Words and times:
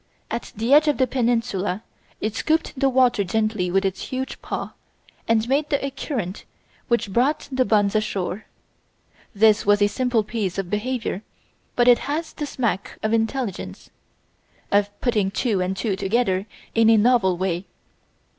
At 0.31 0.51
the 0.55 0.73
edge 0.73 0.87
of 0.87 0.97
the 0.97 1.05
peninsula 1.05 1.83
it 2.19 2.35
scooped 2.35 2.73
the 2.75 2.89
water 2.89 3.23
gently 3.23 3.69
with 3.69 3.85
its 3.85 4.05
huge 4.05 4.41
paw 4.41 4.73
and 5.27 5.47
made 5.47 5.71
a 5.71 5.91
current 5.91 6.43
which 6.87 7.13
brought 7.13 7.47
the 7.51 7.65
buns 7.65 7.93
ashore. 7.95 8.45
This 9.35 9.63
was 9.63 9.79
a 9.79 9.85
simple 9.87 10.23
piece 10.23 10.57
of 10.57 10.71
behaviour, 10.71 11.21
but 11.75 11.87
it 11.87 11.99
has 12.09 12.33
the 12.33 12.47
smack 12.47 12.97
of 13.03 13.13
intelligence 13.13 13.91
of 14.71 14.89
putting 15.01 15.29
two 15.29 15.61
and 15.61 15.77
two 15.77 15.95
together 15.95 16.47
in 16.73 16.89
a 16.89 16.97
novel 16.97 17.37
way. 17.37 17.65